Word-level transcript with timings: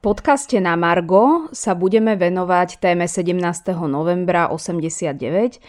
podcaste 0.00 0.56
na 0.64 0.80
Margo 0.80 1.52
sa 1.52 1.76
budeme 1.76 2.16
venovať 2.16 2.80
téme 2.80 3.04
17. 3.04 3.36
novembra 3.84 4.48
89. 4.48 5.60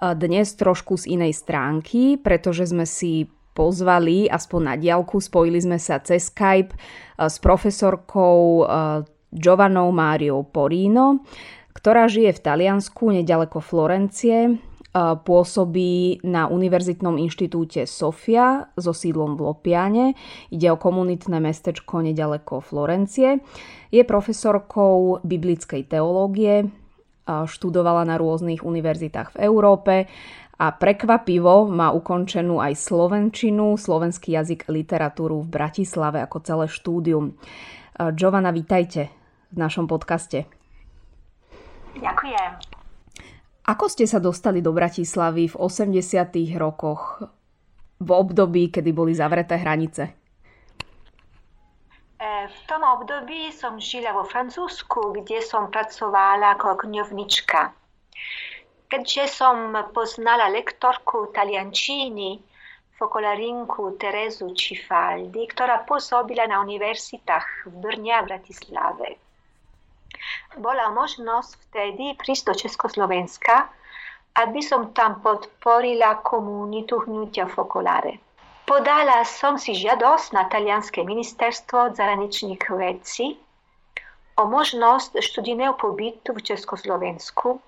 Dnes 0.00 0.46
trošku 0.56 1.00
z 1.00 1.16
inej 1.16 1.40
stránky, 1.40 2.20
pretože 2.20 2.68
sme 2.68 2.84
si 2.84 3.28
pozvali 3.56 4.28
aspoň 4.28 4.60
na 4.60 4.74
diálku, 4.76 5.20
spojili 5.20 5.60
sme 5.60 5.80
sa 5.80 6.00
cez 6.00 6.28
Skype 6.28 6.76
s 7.16 7.36
profesorkou 7.40 8.64
Giovannou 9.32 9.88
Máriou 9.92 10.44
Porino, 10.44 11.24
ktorá 11.72 12.04
žije 12.08 12.36
v 12.36 12.44
Taliansku 12.44 13.12
nedaleko 13.12 13.64
Florencie 13.64 14.60
pôsobí 14.96 16.18
na 16.26 16.50
Univerzitnom 16.50 17.14
inštitúte 17.14 17.86
Sofia 17.86 18.74
so 18.74 18.90
sídlom 18.90 19.38
v 19.38 19.46
Lopiane. 19.46 20.06
Ide 20.50 20.74
o 20.74 20.78
komunitné 20.78 21.38
mestečko 21.38 22.02
nedaleko 22.02 22.58
Florencie. 22.58 23.38
Je 23.94 24.02
profesorkou 24.02 25.22
biblickej 25.22 25.86
teológie, 25.86 26.66
študovala 27.26 28.02
na 28.02 28.18
rôznych 28.18 28.66
univerzitách 28.66 29.38
v 29.38 29.46
Európe 29.46 30.10
a 30.60 30.66
prekvapivo 30.74 31.70
má 31.70 31.94
ukončenú 31.94 32.58
aj 32.58 32.74
slovenčinu, 32.74 33.78
slovenský 33.78 34.34
jazyk 34.34 34.66
a 34.66 34.74
literatúru 34.74 35.46
v 35.46 35.52
Bratislave 35.54 36.18
ako 36.20 36.38
celé 36.42 36.66
štúdium. 36.66 37.38
Giovanna, 37.96 38.50
vítajte 38.50 39.08
v 39.54 39.56
našom 39.56 39.86
podcaste. 39.86 40.50
Ďakujem. 41.96 42.69
Ako 43.70 43.86
ste 43.86 44.02
sa 44.02 44.18
dostali 44.18 44.58
do 44.58 44.74
Bratislavy 44.74 45.46
v 45.46 45.54
80. 45.54 46.02
rokoch, 46.58 47.22
v 48.02 48.08
období, 48.10 48.66
kedy 48.66 48.90
boli 48.90 49.14
zavreté 49.14 49.62
hranice? 49.62 50.10
E, 52.18 52.50
v 52.50 52.58
tom 52.66 52.82
období 52.82 53.54
som 53.54 53.78
žila 53.78 54.10
vo 54.10 54.26
Francúzsku, 54.26 55.14
kde 55.22 55.38
som 55.38 55.70
pracovala 55.70 56.58
ako 56.58 56.82
kňovnička. 56.82 57.70
Keďže 58.90 59.38
som 59.38 59.70
poznala 59.94 60.50
lektorku 60.50 61.30
taliančiny, 61.30 62.42
fokolarinku 62.98 63.94
Terezu 64.02 64.50
Cifaldi, 64.50 65.46
ktorá 65.46 65.86
pôsobila 65.86 66.42
na 66.50 66.58
univerzitách 66.58 67.70
v 67.70 67.74
Brne 67.78 68.18
a 68.18 68.26
Bratislave 68.26 69.29
bola 70.60 70.92
možnosť 70.92 71.50
vtedy 71.68 72.14
prísť 72.20 72.52
do 72.52 72.54
Československa, 72.54 73.66
aby 74.38 74.60
som 74.62 74.94
tam 74.94 75.18
podporila 75.24 76.22
komunitu 76.22 77.02
hnutia 77.02 77.50
Fokolare. 77.50 78.20
Podala 78.68 79.26
som 79.26 79.58
si 79.58 79.74
žiadosť 79.74 80.30
na 80.30 80.46
talianské 80.46 81.02
ministerstvo 81.02 81.96
zahraničných 81.98 82.62
vecí 82.78 83.34
o 84.38 84.46
možnosť 84.46 85.18
študijného 85.18 85.74
pobytu 85.74 86.38
v 86.38 86.44
Československu 86.54 87.58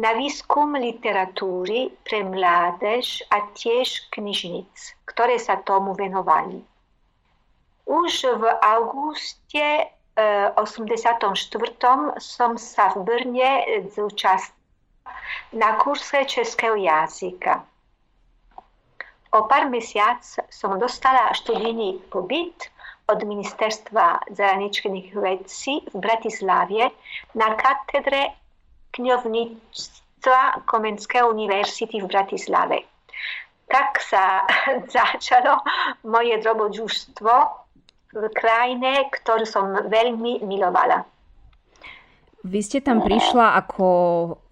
na 0.00 0.16
výskum 0.16 0.72
literatúry 0.78 1.92
pre 2.06 2.24
mládež 2.24 3.26
a 3.28 3.44
tiež 3.52 4.08
knižnic, 4.14 4.96
ktoré 5.04 5.36
sa 5.36 5.60
tomu 5.60 5.92
venovali. 5.92 6.62
Už 7.84 8.12
v 8.38 8.44
auguste 8.62 9.90
84. 10.56 11.34
som 12.18 12.50
sa 12.58 12.84
v 12.92 12.96
Brne 13.04 13.50
zúčastnila 13.90 14.60
na 15.52 15.76
kurse 15.76 16.24
českého 16.24 16.76
jazyka. 16.76 17.64
O 19.30 19.42
pár 19.46 19.70
mesiac 19.70 20.26
som 20.50 20.78
dostala 20.78 21.30
študijný 21.34 22.02
pobyt 22.10 22.66
od 23.06 23.22
Ministerstva 23.22 24.26
zahraničných 24.30 25.14
vecí 25.14 25.86
v 25.86 25.94
Bratislavie 25.98 26.90
na 27.34 27.54
katedre 27.54 28.34
kňovníctva 28.90 30.66
Komenskej 30.66 31.22
univerzity 31.22 32.02
v 32.02 32.10
Bratislave. 32.10 32.78
Tak 33.70 34.02
sa 34.02 34.46
začalo 34.98 35.62
moje 36.02 36.42
drobodružstvo 36.42 37.30
v 37.30 37.59
krajine, 38.34 39.06
ktorú 39.10 39.46
som 39.46 39.70
veľmi 39.86 40.42
milovala. 40.42 41.06
Vy 42.40 42.60
ste 42.64 42.80
tam 42.80 43.04
prišla 43.04 43.60
ako 43.60 43.88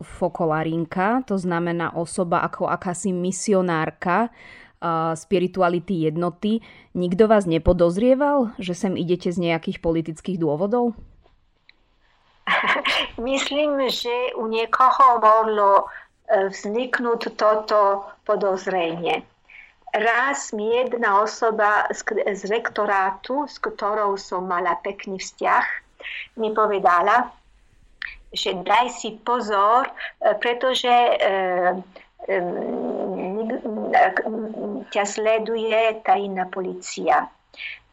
fokolarinka, 0.05 1.25
to 1.25 1.41
znamená 1.41 1.97
osoba 1.97 2.45
ako 2.45 2.69
akási 2.69 3.17
misionárka 3.17 4.29
uh, 4.29 5.17
spirituality 5.17 6.05
jednoty. 6.05 6.61
Nikto 6.93 7.25
vás 7.25 7.49
nepodozrieval, 7.49 8.53
že 8.61 8.77
sem 8.77 8.93
idete 8.93 9.33
z 9.33 9.41
nejakých 9.41 9.81
politických 9.81 10.37
dôvodov? 10.37 10.93
Myslím, 13.17 13.89
že 13.89 14.37
u 14.37 14.49
niekoho 14.49 15.21
mohlo 15.21 15.85
e, 16.29 16.49
vzniknúť 16.49 17.37
toto 17.37 18.09
podozrenie 18.25 19.25
raz 19.95 20.53
mi 20.53 20.69
jedna 20.77 21.23
osoba 21.23 21.89
z, 21.93 22.05
z 22.37 22.43
rektorátu, 22.51 23.49
s 23.49 23.57
ktorou 23.59 24.17
som 24.21 24.45
mala 24.45 24.77
pekný 24.81 25.19
vzťah, 25.19 25.67
mi 26.39 26.55
povedala, 26.55 27.33
že 28.33 28.55
daj 28.61 28.93
si 28.93 29.17
pozor, 29.25 29.89
e, 29.89 29.93
pretože 30.37 30.93
e, 30.93 31.17
e, 32.29 32.37
ťa 34.93 35.05
sleduje 35.05 36.05
tajná 36.05 36.45
policia. 36.53 37.29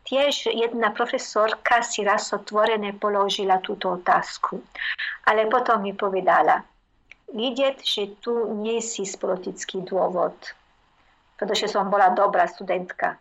Tiež 0.05 0.53
jedna 0.53 0.93
profesorka 0.93 1.81
si 1.81 2.05
raz 2.05 2.29
otvorené 2.29 2.93
položila 2.93 3.57
túto 3.57 3.97
otázku. 3.97 4.61
Ale 5.25 5.49
potom 5.49 5.81
mi 5.81 5.97
povedala, 5.97 6.61
vidieť, 7.33 7.77
že 7.81 8.03
tu 8.21 8.53
nie 8.61 8.77
si 8.85 9.01
z 9.01 9.17
politický 9.17 9.81
dôvod 9.81 10.37
pretože 11.35 11.67
som 11.67 11.91
bola 11.91 12.15
dobrá 12.15 12.47
studentka. 12.47 13.19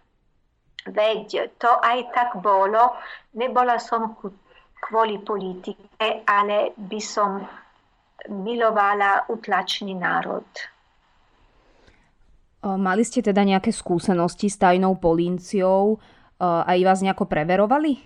Veď 0.85 1.55
to 1.59 1.71
aj 1.81 2.13
tak 2.13 2.31
bolo, 2.45 2.97
nebola 3.35 3.81
som 3.81 4.15
kvôli 4.85 5.17
politike, 5.25 6.23
ale 6.29 6.77
by 6.77 7.01
som 7.01 7.41
milovala 8.29 9.29
utlačný 9.33 9.97
národ. 9.97 10.45
Mali 12.65 13.05
ste 13.05 13.21
teda 13.21 13.45
nejaké 13.45 13.73
skúsenosti 13.73 14.49
s 14.49 14.57
tajnou 14.57 14.97
políciou? 14.97 16.01
Aj 16.41 16.79
vás 16.81 17.01
nejako 17.05 17.29
preverovali? 17.29 18.01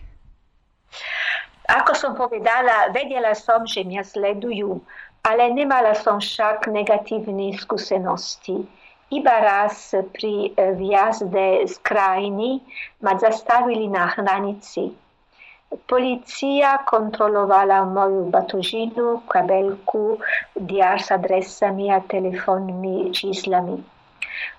Ako 1.69 1.93
som 1.95 2.19
povedala, 2.19 2.91
vedela 2.91 3.35
som, 3.39 3.67
že 3.67 3.87
mňa 3.87 4.03
sledujú, 4.03 4.83
ale 5.27 5.51
nemala 5.55 5.95
som 5.95 6.19
však 6.23 6.71
negatívne 6.71 7.55
skúsenosti. 7.59 8.67
Iba 9.09 9.41
raz 9.41 9.95
pri 10.13 10.53
e, 10.53 10.73
vjazde 10.77 11.65
z 11.65 11.79
krajiny 11.81 12.61
ma 13.01 13.17
zastavili 13.19 13.89
na 13.89 14.07
hranici. 14.07 14.93
Policija 15.87 16.85
kontrolovala 16.85 17.85
moju 17.85 18.29
batožinu, 18.33 19.23
kabelku, 19.29 20.21
diar 20.57 21.01
s 21.01 21.11
adresami 21.11 21.93
a 21.93 22.01
telefonnimi 22.01 23.13
číslami. 23.13 23.81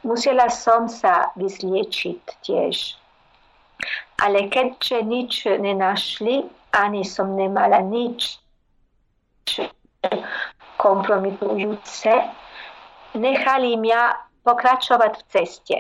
Musela 0.04 0.50
som 0.50 0.90
sa 0.90 1.30
vyzliečiť 1.38 2.22
tiež. 2.42 2.98
Ale 4.22 4.50
keďže 4.50 4.98
nič 5.06 5.46
nenašli, 5.46 6.46
ani 6.74 7.06
som 7.06 7.38
nemala 7.38 7.86
nič 7.86 8.42
kompromitujúce, 10.78 12.14
nechali 13.14 13.78
mňa 13.78 14.29
pokračovať 14.44 15.12
v 15.20 15.24
ceste. 15.30 15.76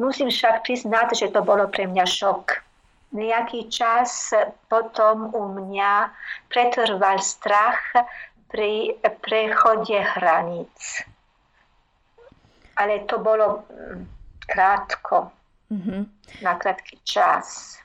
Musím 0.00 0.32
však 0.32 0.64
priznať, 0.64 1.26
že 1.26 1.26
to 1.34 1.44
bolo 1.44 1.68
pre 1.68 1.84
mňa 1.84 2.06
šok. 2.06 2.64
Nejaký 3.10 3.66
čas 3.68 4.30
potom 4.70 5.34
u 5.34 5.50
mňa 5.50 6.14
pretrval 6.46 7.18
strach 7.18 7.82
pri 8.50 8.98
prechode 9.22 9.98
hraníc. 9.98 11.06
Ale 12.78 13.04
to 13.04 13.18
bolo 13.18 13.66
mm, 13.66 14.06
krátko, 14.46 15.30
mm-hmm. 15.70 16.02
na 16.42 16.54
krátky 16.54 17.02
čas. 17.02 17.78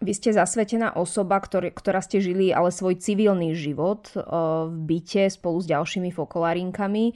Vy 0.00 0.16
ste 0.16 0.32
zasvetená 0.32 0.96
osoba, 0.96 1.36
ktorý, 1.36 1.76
ktorá 1.76 2.00
ste 2.00 2.24
žili 2.24 2.56
ale 2.56 2.72
svoj 2.72 2.96
civilný 2.96 3.52
život 3.52 4.08
v 4.16 4.76
byte 4.88 5.28
spolu 5.28 5.60
s 5.60 5.68
ďalšími 5.68 6.08
fokolarinkami. 6.08 7.12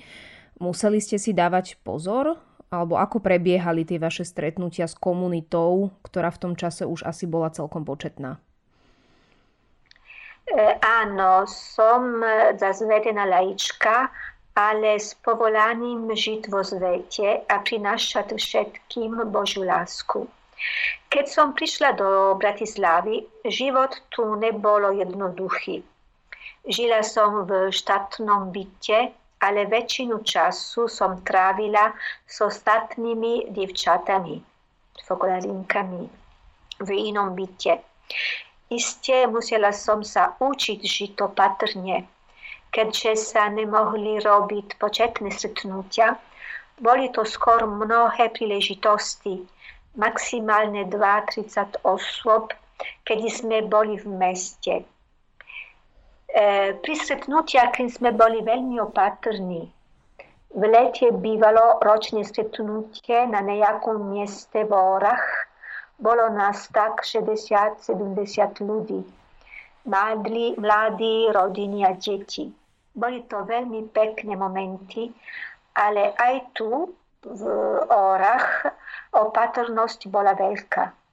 Museli 0.62 1.02
ste 1.02 1.18
si 1.18 1.34
dávať 1.34 1.78
pozor? 1.82 2.38
Alebo 2.70 2.98
ako 2.98 3.22
prebiehali 3.22 3.86
tie 3.86 4.02
vaše 4.02 4.26
stretnutia 4.26 4.90
s 4.90 4.98
komunitou, 4.98 5.94
ktorá 6.02 6.34
v 6.34 6.40
tom 6.42 6.52
čase 6.58 6.82
už 6.82 7.06
asi 7.06 7.30
bola 7.30 7.54
celkom 7.54 7.86
početná? 7.86 8.42
E, 10.50 10.74
áno, 10.82 11.46
som 11.46 12.18
zazvedená 12.58 13.30
laička, 13.30 14.10
ale 14.54 14.98
s 14.98 15.18
povolaním 15.18 16.10
žiť 16.14 16.50
vo 16.50 16.62
zvete 16.62 17.42
a 17.46 17.54
prinášať 17.62 18.38
všetkým 18.38 19.22
Božiu 19.30 19.66
lásku. 19.66 20.26
Keď 21.10 21.26
som 21.26 21.54
prišla 21.54 21.98
do 21.98 22.38
Bratislavy, 22.38 23.26
život 23.46 23.98
tu 24.14 24.34
nebolo 24.38 24.94
jednoduchý. 24.94 25.82
Žila 26.64 27.02
som 27.02 27.44
v 27.44 27.68
štátnom 27.74 28.54
byte, 28.54 29.12
ale 29.44 29.68
väčšinu 29.68 30.24
času 30.24 30.88
som 30.88 31.20
trávila 31.20 31.92
s 32.24 32.40
ostatnými 32.40 33.52
divčatami, 33.52 34.40
fokolarinkami 35.04 36.08
v 36.80 36.88
inom 37.12 37.36
byte. 37.36 37.84
Isté 38.72 39.28
musela 39.28 39.76
som 39.76 40.00
sa 40.00 40.32
učiť 40.40 40.80
žiť 40.80 41.12
opatrne, 41.20 42.08
keďže 42.72 43.36
sa 43.36 43.52
nemohli 43.52 44.24
robiť 44.24 44.80
početné 44.80 45.28
stretnutia. 45.28 46.16
Boli 46.80 47.12
to 47.12 47.22
skôr 47.28 47.68
mnohé 47.68 48.32
príležitosti, 48.32 49.44
maximálne 49.94 50.88
2-30 50.88 51.84
osôb, 51.84 52.50
kedy 53.04 53.28
sme 53.30 53.62
boli 53.68 54.00
v 54.00 54.08
meste. 54.08 54.88
E, 56.34 56.74
pri 56.82 56.94
stretnutiach, 56.98 57.78
keď 57.78 57.88
sme 57.94 58.10
boli 58.10 58.42
veľmi 58.42 58.82
opatrní, 58.82 59.70
v 60.50 60.62
lete 60.66 61.14
bývalo 61.14 61.78
ročné 61.78 62.26
stretnutie 62.26 63.22
na 63.30 63.38
nejakom 63.38 64.10
mieste 64.10 64.66
v 64.66 64.74
Orach, 64.74 65.22
bolo 65.94 66.26
nás 66.34 66.66
tak 66.74 67.06
60-70 67.06 67.86
ľudí. 68.66 69.06
Mladí, 69.86 70.58
mladí, 70.58 71.30
rodiny 71.30 71.86
a 71.86 71.94
deti. 71.94 72.50
Boli 72.98 73.22
to 73.30 73.46
veľmi 73.46 73.94
pekné 73.94 74.34
momenty, 74.34 75.14
ale 75.78 76.18
aj 76.18 76.50
tu 76.58 76.90
v 77.22 77.42
Orach 77.86 78.74
opatrnosť 79.14 80.10
bola 80.10 80.34
veľká. 80.34 81.03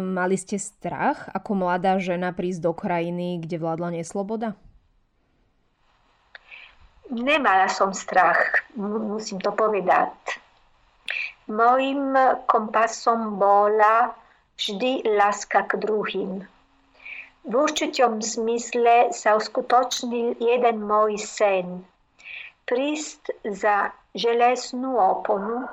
Mali 0.00 0.34
ste 0.34 0.58
strach 0.58 1.30
ako 1.30 1.54
mladá 1.54 1.94
žena 2.02 2.34
prísť 2.34 2.60
do 2.66 2.72
krajiny, 2.74 3.38
kde 3.38 3.62
vládla 3.62 3.94
nesloboda? 3.94 4.58
Nemala 7.14 7.70
som 7.70 7.94
strach, 7.94 8.66
musím 8.74 9.38
to 9.38 9.54
povedať. 9.54 10.10
Mojím 11.46 12.16
kompasom 12.48 13.38
bola 13.38 14.16
vždy 14.56 15.06
láska 15.14 15.68
k 15.68 15.78
druhým. 15.78 16.42
V 17.44 17.52
určitom 17.52 18.24
smysle 18.24 19.12
sa 19.12 19.36
uskutočnil 19.36 20.40
jeden 20.40 20.76
môj 20.80 21.20
sen. 21.20 21.84
Prísť 22.64 23.36
za 23.44 23.92
železnú 24.16 24.96
oponu 24.96 25.68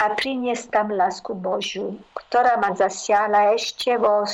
a 0.00 0.16
priniesť 0.16 0.72
tam 0.72 0.88
lásku 0.96 1.36
Božiu, 1.36 2.00
ktorá 2.16 2.56
ma 2.56 2.72
zasiala 2.72 3.52
ešte 3.52 4.00
vo, 4.00 4.24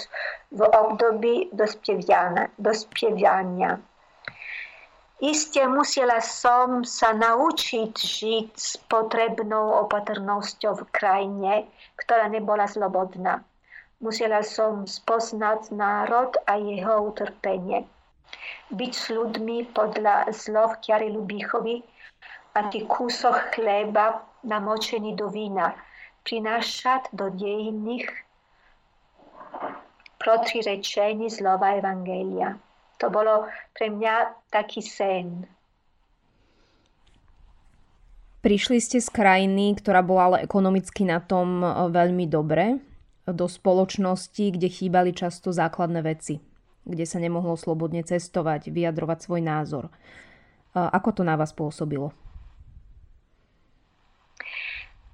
v 0.55 0.63
období 0.63 1.51
dospievania. 2.57 3.83
Isté 5.17 5.65
musela 5.67 6.21
som 6.21 6.85
sa 6.85 7.17
naučiť 7.17 7.93
žiť 7.99 8.49
s 8.53 8.77
potrebnou 8.87 9.89
opatrnosťou 9.89 10.77
v 10.77 10.83
krajine, 10.93 11.53
ktorá 11.99 12.29
nebola 12.31 12.69
slobodná. 12.69 13.43
Musela 13.99 14.45
som 14.45 14.85
spoznať 14.85 15.73
národ 15.73 16.37
a 16.45 16.61
jeho 16.61 17.11
utrpenie. 17.11 17.89
Byť 18.71 18.93
s 18.93 19.09
ľuďmi 19.09 19.73
podľa 19.73 20.31
slov 20.37 20.85
Kiary 20.85 21.09
Lubichovi 21.09 21.81
a 22.53 22.69
tý 22.69 22.85
kúsok 22.85 23.57
chleba 23.57 24.21
namočený 24.46 25.19
do 25.19 25.28
vína 25.28 25.75
prinášať 26.22 27.10
do 27.14 27.31
dejinných 27.34 28.06
protirečení 30.22 31.31
slova 31.31 31.78
Evangelia. 31.78 32.58
To 32.98 33.12
bolo 33.12 33.46
pre 33.76 33.93
mňa 33.93 34.48
taký 34.50 34.81
sen. 34.81 35.44
Prišli 38.43 38.78
ste 38.78 39.02
z 39.02 39.10
krajiny, 39.10 39.75
ktorá 39.75 40.06
bola 40.06 40.22
ale 40.31 40.46
ekonomicky 40.46 41.02
na 41.02 41.19
tom 41.19 41.66
e, 41.66 41.90
veľmi 41.90 42.31
dobre, 42.31 42.78
do 43.26 43.50
spoločnosti, 43.50 44.54
kde 44.54 44.70
chýbali 44.70 45.10
často 45.10 45.50
základné 45.50 45.98
veci, 46.06 46.38
kde 46.87 47.02
sa 47.02 47.19
nemohlo 47.19 47.58
slobodne 47.58 48.06
cestovať, 48.06 48.70
vyjadrovať 48.70 49.19
svoj 49.19 49.43
názor. 49.43 49.84
E, 49.90 49.93
ako 50.78 51.10
to 51.10 51.22
na 51.26 51.34
vás 51.34 51.50
pôsobilo? 51.50 52.14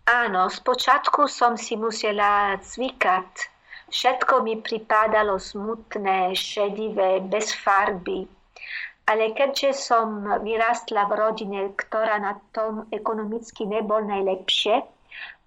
Áno, 0.07 0.51
spočiatku 0.51 1.31
som 1.31 1.55
si 1.55 1.79
musela 1.79 2.59
zvykať 2.59 3.53
Všetko 3.93 4.41
mi 4.41 4.57
pripadalo 4.57 5.37
smutné, 5.37 6.33
šedivé, 6.33 7.21
bez 7.29 7.53
farby. 7.53 8.25
Ale 9.05 9.37
keďže 9.37 9.77
som 9.77 10.25
vyrastla 10.41 11.05
v 11.05 11.13
rodine, 11.13 11.61
ktorá 11.77 12.17
na 12.17 12.41
tom 12.57 12.89
ekonomicky 12.89 13.69
nebol 13.69 14.01
najlepšie 14.01 14.81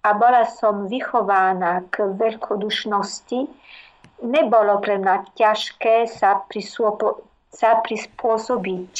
a 0.06 0.08
bola 0.14 0.46
som 0.46 0.86
vychovaná 0.86 1.90
k 1.90 2.06
veľkodušnosti, 2.14 3.50
nebolo 4.22 4.78
pre 4.78 5.02
mňa 5.02 5.34
ťažké 5.34 6.06
sa, 6.06 6.46
sa 7.50 7.70
prispôsobiť. 7.82 8.94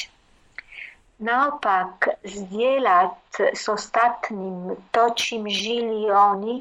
Naopak, 1.16 2.20
zdieľať 2.28 3.56
s 3.56 3.64
ostatným 3.72 4.76
to, 4.92 5.04
čím 5.16 5.48
žili 5.48 6.12
oni, 6.12 6.60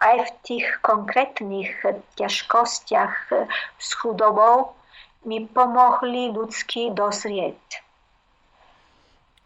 aj 0.00 0.16
v 0.24 0.30
tých 0.40 0.66
konkrétnych 0.80 1.68
ťažkostiach 2.16 3.14
s 3.76 3.88
chudobou 3.92 4.72
mi 5.28 5.44
pomohli 5.44 6.32
ľudský 6.32 6.96
dosrieť. 6.96 7.60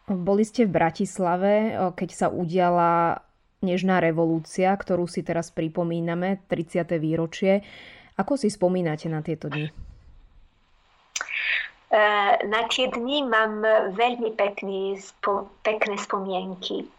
Boli 0.06 0.46
ste 0.46 0.70
v 0.70 0.74
Bratislave, 0.78 1.52
keď 1.98 2.10
sa 2.14 2.26
udiala 2.30 3.18
Nežná 3.64 3.96
revolúcia, 3.98 4.68
ktorú 4.76 5.08
si 5.08 5.24
teraz 5.24 5.48
pripomíname, 5.48 6.44
30. 6.52 7.00
výročie. 7.00 7.64
Ako 8.20 8.36
si 8.36 8.52
spomínate 8.52 9.08
na 9.08 9.24
tieto 9.24 9.48
dni? 9.48 9.72
E, 11.94 12.00
na 12.50 12.66
tie 12.66 12.90
dni 12.90 13.22
mám 13.22 13.62
veľmi 13.94 14.34
pekný, 14.34 14.98
pekné 15.62 15.94
spomienky. 15.94 16.90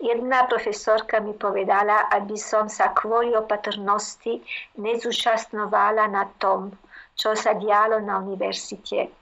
Jedna 0.00 0.48
profesorka 0.48 1.20
mi 1.20 1.36
povedala, 1.36 2.08
aby 2.08 2.40
som 2.40 2.72
sa 2.72 2.96
kvôli 2.96 3.36
opatrnosti 3.36 4.40
nezúčastnovala 4.80 6.08
na 6.08 6.24
tom, 6.40 6.72
čo 7.20 7.36
sa 7.36 7.52
dialo 7.52 8.00
na 8.00 8.24
univerzite. 8.24 9.12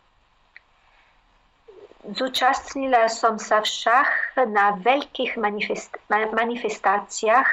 Zúčastnila 2.02 3.06
som 3.06 3.38
sa 3.42 3.62
však 3.62 4.38
na 4.50 4.74
veľkých 4.78 5.38
manifest- 5.38 5.98
manifestáciách 6.10 7.50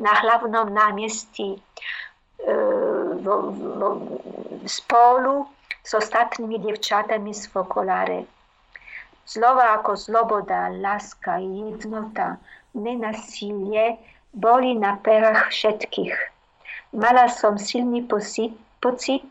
na 0.00 0.12
hlavnom 0.20 0.68
námestí 0.68 1.56
e, 1.56 1.60
spolu 4.68 5.55
s 5.86 5.94
ostatnými 5.94 6.58
devčatami 6.58 7.30
z 7.30 7.46
Fokolare. 7.46 8.26
Slova 9.22 9.78
ako 9.78 9.94
sloboda, 9.94 10.66
láska, 10.74 11.38
jednota, 11.38 12.42
nenasilje 12.74 13.94
boli 14.34 14.74
na 14.74 14.98
perách 14.98 15.54
všetkých. 15.54 16.14
Mala 16.98 17.30
som 17.30 17.54
silný 17.54 18.02
pocit, 18.02 18.54
pocit, 18.82 19.26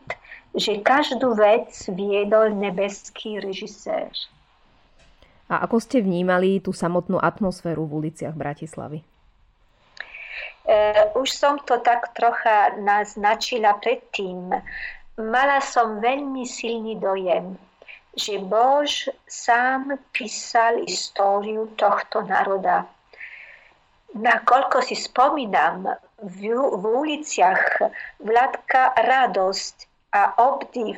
že 0.56 0.80
každú 0.80 1.36
vec 1.36 1.68
viedol 1.92 2.56
nebeský 2.56 3.36
režisér. 3.36 4.08
A 5.46 5.62
ako 5.62 5.78
ste 5.78 6.00
vnímali 6.02 6.58
tú 6.58 6.72
samotnú 6.72 7.20
atmosféru 7.20 7.86
v 7.86 8.08
uliciach 8.08 8.34
Bratislavy? 8.34 9.04
Uh, 10.66 11.14
už 11.22 11.30
som 11.30 11.62
to 11.62 11.78
tak 11.78 12.10
trocha 12.18 12.74
naznačila 12.82 13.78
predtým. 13.78 14.50
Mala 15.16 15.64
som 15.64 15.98
veľmi 16.00 16.44
silný 16.44 17.00
dojem, 17.00 17.56
že 18.12 18.36
Bož 18.40 19.08
sám 19.24 19.96
písal 20.12 20.84
históriu 20.84 21.72
tohto 21.76 22.20
národa 22.24 22.84
nakoľko 24.16 24.80
si 24.80 24.96
spomínam, 24.96 25.92
v, 26.16 26.48
v 26.56 26.84
uliciach 26.84 27.92
vládka 28.24 28.96
radosť 28.96 29.76
a 30.16 30.32
obdiv 30.40 30.96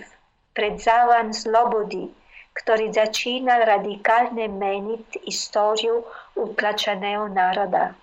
pred 0.55 0.79
závan 0.79 1.35
slobody, 1.35 2.07
ktorý 2.55 2.95
začínal 2.95 3.67
radikálne 3.67 4.47
meniť 4.47 5.27
históriu 5.27 6.07
utlačeného 6.39 7.27
národa. 7.31 7.95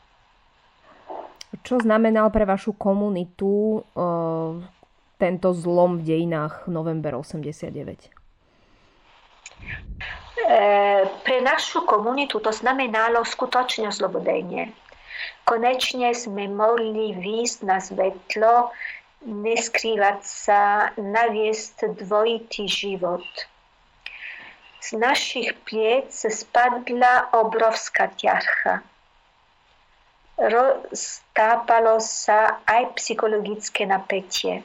Čo 1.63 1.79
znamenal 1.79 2.27
pre 2.35 2.43
vašu 2.43 2.75
komunitu 2.75 3.79
uh, 3.79 4.59
tento 5.15 5.55
zlom 5.55 5.99
v 5.99 6.03
dejinách 6.03 6.67
november 6.67 7.15
89? 7.19 8.11
E, 10.35 10.57
pre 11.05 11.37
našu 11.41 11.87
komunitu 11.87 12.43
to 12.43 12.51
znamenalo 12.51 13.23
skutočne 13.23 13.87
oslobodenie 13.89 14.75
Konečne 15.45 16.09
sme 16.17 16.49
mohli 16.49 17.13
výjsť 17.13 17.59
na 17.69 17.77
svetlo, 17.77 18.73
neskrývať 19.25 20.19
sa, 20.25 20.89
naviesť 20.97 21.93
dvojitý 22.01 22.65
život. 22.65 23.25
Z 24.81 24.97
našich 24.97 25.53
pliec 25.65 26.13
spadla 26.13 27.29
obrovská 27.33 28.09
ťarcha. 28.13 28.85
Roztápalo 30.37 32.01
sa 32.01 32.61
aj 32.65 32.97
psychologické 32.97 33.85
napätie. 33.85 34.61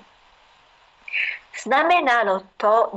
Znamenalo 1.61 2.47
to 2.57 2.95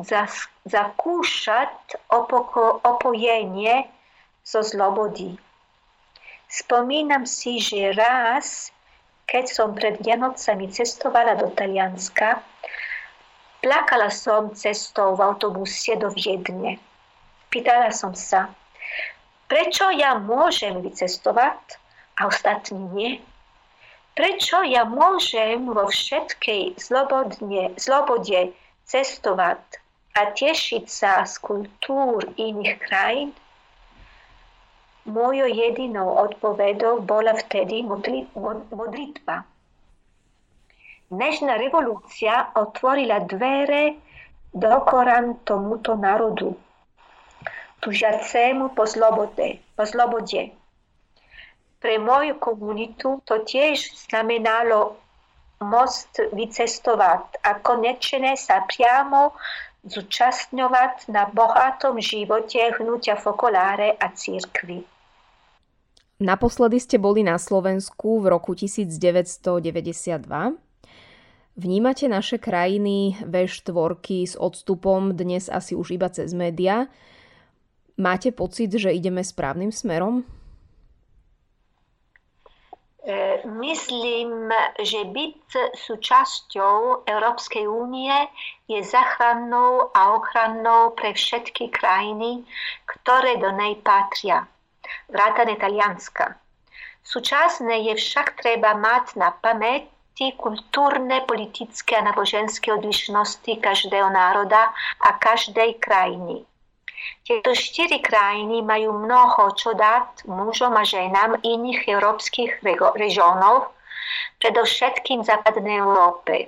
zakúšať 0.63 1.99
opoko, 2.07 2.79
opojenie 2.85 3.89
zo 4.45 4.63
zlobody. 4.63 5.35
Spomínam 6.47 7.25
si, 7.25 7.57
že 7.57 7.97
raz, 7.97 8.69
keď 9.25 9.45
som 9.49 9.73
pred 9.73 9.97
Vianocami 9.99 10.69
cestovala 10.69 11.33
do 11.33 11.49
Talianska, 11.49 12.45
plakala 13.63 14.13
som 14.13 14.53
cestou 14.53 15.17
v 15.17 15.23
autobuse 15.33 15.97
do 15.97 16.13
Viedne. 16.13 16.77
Pýtala 17.49 17.89
som 17.89 18.13
sa, 18.13 18.53
prečo 19.49 19.89
ja 19.95 20.19
môžem 20.19 20.83
vycestovať 20.83 21.57
a 22.21 22.29
ostatní 22.29 22.79
nie? 22.93 23.11
Prečo 24.13 24.61
ja 24.61 24.85
môžem 24.85 25.65
vo 25.65 25.89
všetkej 25.89 26.77
zlobodne, 26.77 27.73
zlobode 27.81 28.53
cestovať 28.85 29.57
a 30.13 30.29
tešiť 30.29 30.85
sa 30.85 31.25
z 31.25 31.41
kultúr 31.41 32.21
iných 32.37 32.77
krajín? 32.77 33.33
Mojou 35.09 35.49
jedinou 35.49 36.13
odpovedou 36.29 37.01
bola 37.01 37.33
vtedy 37.33 37.81
modlitba. 38.69 39.49
Dnešná 41.09 41.57
revolúcia 41.57 42.53
otvorila 42.53 43.25
dvere 43.25 43.97
do 44.53 44.77
Korán 44.85 45.41
tomuto 45.41 45.97
národu, 45.97 46.53
tužiacemu 47.81 48.77
po 48.77 48.85
slobode. 48.85 49.57
Po 49.73 49.89
slobode. 49.89 50.53
Pre 51.83 51.99
moju 51.99 52.39
komunitu 52.39 53.19
to 53.27 53.43
tiež 53.43 54.07
znamenalo 54.07 54.95
most 55.59 56.15
vycestovať 56.31 57.43
a 57.43 57.59
konečne 57.59 58.39
sa 58.39 58.63
priamo 58.63 59.35
zúčastňovať 59.83 61.11
na 61.11 61.27
bohatom 61.27 61.99
živote 61.99 62.71
hnutia 62.79 63.19
Fokoláre 63.19 63.99
a 63.99 64.07
církvy. 64.15 64.87
Naposledy 66.23 66.79
ste 66.79 66.95
boli 66.95 67.19
na 67.19 67.35
Slovensku 67.35 68.23
v 68.23 68.31
roku 68.31 68.55
1992. 68.55 70.23
Vnímate 71.59 72.05
naše 72.07 72.39
krajiny 72.39 73.19
V4 73.27 73.99
s 74.23 74.39
odstupom 74.39 75.11
dnes 75.11 75.51
asi 75.51 75.75
už 75.75 75.99
iba 75.99 76.07
cez 76.07 76.31
média. 76.31 76.87
Máte 77.99 78.31
pocit, 78.31 78.71
že 78.71 78.87
ideme 78.87 79.19
správnym 79.19 79.69
smerom? 79.69 80.23
E, 83.03 83.43
myslím, 83.43 84.47
že 84.79 85.03
byť 85.03 85.75
súčasťou 85.75 87.03
Európskej 87.03 87.67
únie 87.67 88.15
je 88.71 88.79
záchrannou 88.79 89.91
a 89.91 90.15
ochrannou 90.15 90.95
pre 90.95 91.11
všetky 91.11 91.67
krajiny, 91.67 92.47
ktoré 92.87 93.43
do 93.43 93.51
nej 93.51 93.75
patria, 93.83 94.47
vrátane 95.11 95.59
Talianska. 95.59 96.39
Súčasne 97.03 97.91
je 97.91 97.99
však 97.99 98.39
treba 98.39 98.71
mať 98.71 99.19
na 99.19 99.35
pamäti 99.35 100.31
kultúrne, 100.39 101.27
politické 101.27 101.99
a 101.99 102.07
náboženské 102.07 102.71
odlišnosti 102.71 103.51
každého 103.59 104.07
národa 104.07 104.71
a 105.03 105.19
každej 105.19 105.75
krajiny. 105.83 106.47
Te 107.27 107.53
cztery 107.53 107.99
krainy 107.99 108.63
mają 108.63 108.99
mnoho 108.99 109.51
co 109.51 109.73
dać 109.73 110.03
mużom 110.25 110.77
a 110.77 110.85
żenam 110.85 111.41
innych 111.41 111.89
europejskich 111.89 112.61
regionów, 112.95 113.63
przede 114.39 114.63
wszystkim 114.63 115.23
zachodniej 115.23 115.79
Europy. 115.79 116.47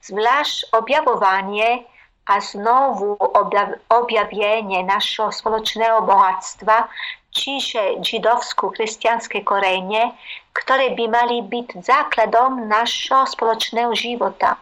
Zwłaszcza 0.00 0.78
objawowanie, 0.78 1.82
a 2.26 2.40
znowu 2.40 3.16
objaw 3.20 3.68
objawienie 3.88 4.84
naszego 4.84 5.30
wspólnego 5.30 6.02
bogactwa 6.02 6.88
cisze 7.30 8.02
żydowsko-chrześcijańskie 8.02 9.44
korenie, 9.44 10.12
które 10.52 10.90
by 10.90 11.08
mali 11.08 11.42
być 11.42 11.66
zakładem 11.84 12.68
naszego 12.68 13.26
społecznego 13.26 13.96
żywota. 13.96 14.56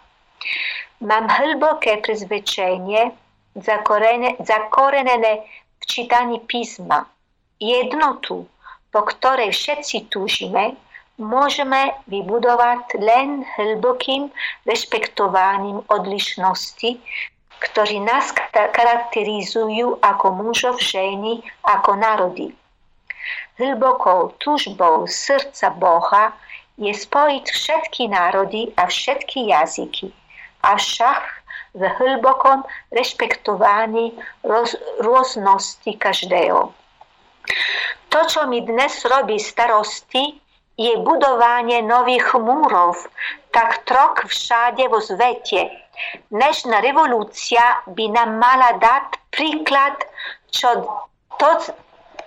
Mam 1.01 1.27
głębokie 1.27 1.97
przyzwyczajenie, 1.97 3.11
prezvedčenie, 3.57 4.37
zakorenené 4.45 5.45
v 5.81 5.85
čítaní 5.89 6.41
písma. 6.45 7.09
Jednotu, 7.57 8.45
po 8.93 9.01
ktorej 9.09 9.53
všetci 9.53 10.13
túžime, 10.13 10.77
môžeme 11.17 11.97
vybudovať 12.13 13.01
len 13.01 13.49
hlbokým 13.57 14.29
rešpektovaním 14.69 15.81
odlišnosti, 15.89 17.01
ktorí 17.57 18.05
nás 18.05 18.37
charakterizujú 18.53 19.97
ako 20.05 20.27
mužov, 20.37 20.77
ženy, 20.77 21.41
ako 21.65 21.97
národy. 21.97 22.53
Hlbokou 23.57 24.37
túžbou 24.37 25.09
srdca 25.09 25.73
Boha 25.73 26.37
je 26.77 26.93
spojiť 26.93 27.45
všetky 27.49 28.13
národy 28.13 28.69
a 28.77 28.85
všetky 28.85 29.49
jazyky. 29.49 30.13
Avšak 30.61 31.36
v 31.77 31.83
hlbokom 31.85 32.65
rešpektovaní 32.91 34.17
roz, 34.43 34.75
rôznosti 35.05 35.93
každého. 36.01 36.73
To, 38.09 38.21
čo 38.25 38.49
mi 38.49 38.65
dnes 38.65 39.05
robí 39.05 39.37
starosti, 39.37 40.41
je 40.77 40.93
budovanie 41.01 41.81
nových 41.81 42.37
múrov, 42.37 43.01
tak 43.49 43.89
trok 43.89 44.29
všade 44.29 44.85
vo 44.93 45.01
svete. 45.01 45.73
Dnešná 46.29 46.85
revolúcia 46.85 47.81
by 47.89 48.13
nám 48.13 48.37
mala 48.37 48.77
dať 48.77 49.17
príklad, 49.33 49.97
čo 50.53 50.85
to 51.41 51.51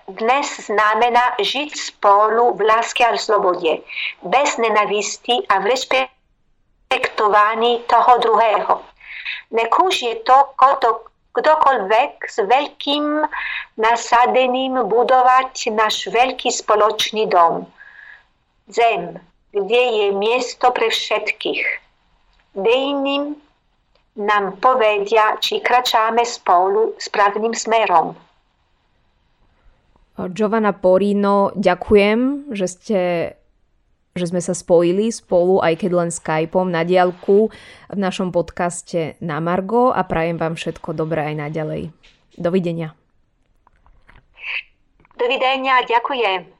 dnes 0.09 0.65
znamená 0.65 1.37
žiť 1.37 1.69
spolu 1.77 2.57
v 2.57 2.65
láske 2.65 3.05
a 3.05 3.13
v 3.13 3.21
slobode, 3.21 3.85
bez 4.25 4.57
nenavisti 4.57 5.45
a 5.45 5.61
v 5.61 5.69
rešpektovaní 5.69 7.85
toho 7.85 8.17
druhého. 8.17 8.81
Nech 9.51 9.73
to 10.23 10.89
kdokoľvek 11.33 12.25
s 12.25 12.37
veľkým 12.41 13.05
nasadením 13.77 14.81
budovať 14.89 15.71
náš 15.71 16.09
veľký 16.09 16.49
spoločný 16.49 17.29
dom. 17.29 17.69
Zem, 18.69 19.17
kde 19.53 19.81
je 19.81 20.07
miesto 20.13 20.69
pre 20.73 20.89
všetkých. 20.89 21.63
Dejným 22.53 23.37
nám 24.19 24.59
povedia, 24.59 25.37
či 25.39 25.63
kračáme 25.63 26.25
spolu 26.27 26.97
správnym 26.99 27.55
smerom. 27.55 28.17
Giovanna 30.19 30.75
Porino, 30.75 31.55
ďakujem, 31.55 32.51
že 32.51 32.65
ste 32.67 32.99
že 34.19 34.27
sme 34.27 34.43
sa 34.43 34.51
spojili 34.51 35.07
spolu, 35.09 35.63
aj 35.63 35.79
keď 35.79 35.91
len 35.95 36.09
Skypeom 36.11 36.67
na 36.67 36.83
diálku 36.83 37.47
v 37.87 37.97
našom 37.97 38.35
podcaste 38.35 39.15
na 39.23 39.39
Margo 39.39 39.95
a 39.95 40.03
prajem 40.03 40.35
vám 40.35 40.59
všetko 40.59 40.91
dobré 40.91 41.31
aj 41.31 41.35
naďalej. 41.47 41.81
Dovidenia. 42.35 42.91
Dovidenia, 45.15 45.83
ďakujem. 45.87 46.58